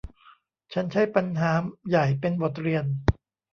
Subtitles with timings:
[0.73, 1.51] ฉันใช้ปัญหา
[1.89, 2.85] ใหญ่เป็นบทเรียน